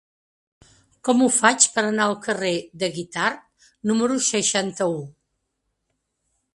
[1.09, 2.55] Com ho faig per anar al carrer
[2.85, 3.47] de Guitard
[3.93, 5.01] número seixanta-u?